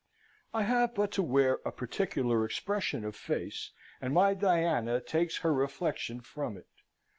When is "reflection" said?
5.53-6.21